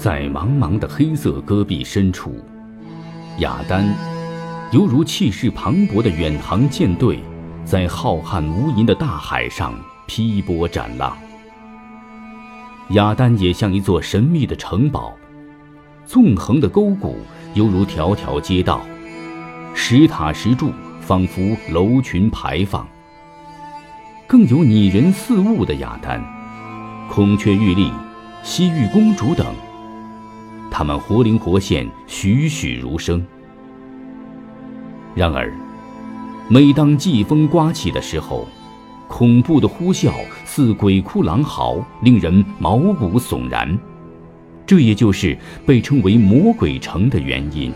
[0.00, 2.42] 在茫茫的黑色戈壁深处，
[3.36, 3.86] 雅丹
[4.72, 7.18] 犹如气势磅礴的远航舰队，
[7.66, 9.74] 在浩瀚无垠的大海上
[10.06, 11.14] 劈波斩浪。
[12.92, 15.14] 雅丹也像一座神秘的城堡，
[16.06, 17.18] 纵横的沟谷
[17.52, 18.80] 犹如条条街道，
[19.74, 20.72] 石塔石柱
[21.02, 22.88] 仿佛楼群排放。
[24.26, 26.24] 更有拟人似物的雅丹，
[27.10, 27.92] 孔雀玉立、
[28.42, 29.44] 西域公主等，
[30.70, 33.24] 他们活灵活现，栩栩如生。
[35.14, 35.52] 然而，
[36.48, 38.46] 每当季风刮起的时候，
[39.08, 40.12] 恐怖的呼啸
[40.44, 43.76] 似鬼哭狼嚎，令人毛骨悚然。
[44.64, 47.72] 这也就是被称为“魔鬼城”的原因。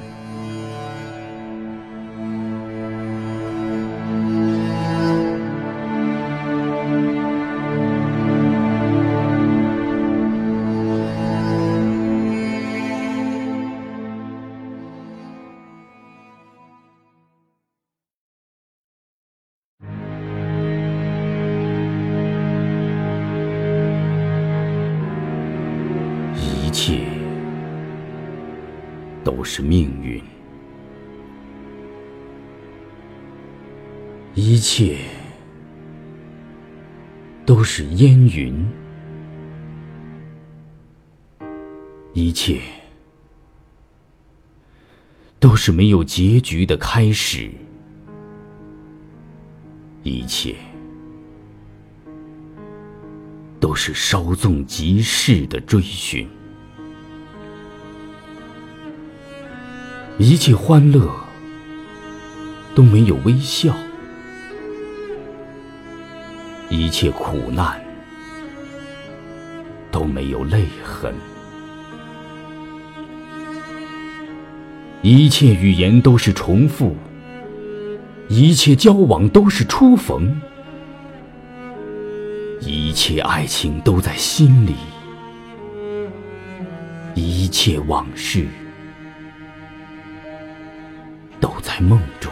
[29.25, 30.23] 都是命运，
[34.35, 34.99] 一切
[37.47, 38.69] 都是烟云，
[42.13, 42.61] 一切
[45.41, 47.51] 都是没有结局的开始，
[50.03, 50.55] 一切
[53.59, 56.29] 都是稍纵即逝的追寻。
[60.17, 61.11] 一切欢乐
[62.73, 63.75] 都没有微笑，
[66.71, 67.83] 一切苦难
[69.91, 71.13] 都没有泪痕，
[75.03, 76.95] 一切语言都是重复，
[78.29, 80.41] 一切交往都是初逢，
[82.61, 84.75] 一切爱情都在心里，
[87.17, 88.47] 一切往事。
[91.65, 92.31] 在梦中，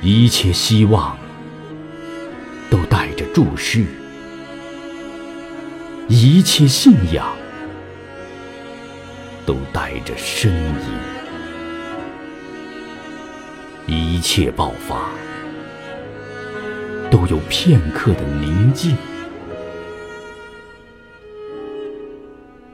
[0.00, 1.18] 一切希望
[2.70, 3.84] 都带着注视，
[6.06, 7.36] 一切信仰
[9.44, 10.50] 都带着呻
[13.88, 15.10] 吟，一切爆发
[17.10, 18.96] 都有片刻的宁静，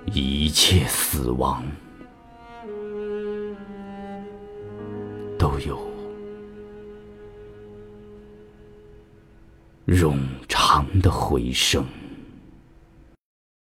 [0.04, 1.64] 一切死亡。
[5.42, 5.76] 都有
[9.88, 10.16] 冗
[10.48, 11.84] 长的回声。